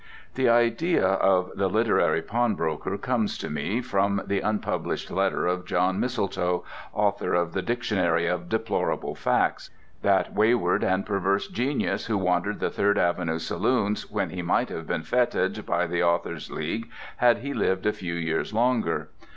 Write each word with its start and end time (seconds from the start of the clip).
The 0.33 0.49
idea 0.49 1.05
of 1.05 1.51
the 1.55 1.67
literary 1.67 2.23
pawnbroker 2.23 2.97
comes 2.97 3.37
to 3.37 3.51
me 3.51 3.81
from 3.83 4.23
the 4.25 4.39
(unpublished) 4.41 5.11
letters 5.11 5.51
of 5.53 5.65
John 5.67 5.99
Mistletoe, 5.99 6.63
author 6.91 7.35
of 7.35 7.53
the 7.53 7.61
"Dictionary 7.61 8.25
of 8.25 8.49
Deplorable 8.49 9.13
Facts," 9.13 9.69
that 10.01 10.33
wayward 10.33 10.83
and 10.83 11.05
perverse 11.05 11.47
genius 11.47 12.07
who 12.07 12.17
wandered 12.17 12.59
the 12.59 12.71
Third 12.71 12.97
Avenue 12.97 13.37
saloons 13.37 14.09
when 14.09 14.31
he 14.31 14.41
might 14.41 14.69
have 14.69 14.87
been 14.87 15.03
fêted 15.03 15.63
by 15.67 15.85
the 15.85 16.01
Authors' 16.01 16.49
League 16.49 16.89
had 17.17 17.37
he 17.37 17.53
lived 17.53 17.85
a 17.85 17.93
few 17.93 18.15
years 18.15 18.51
longer. 18.55 19.09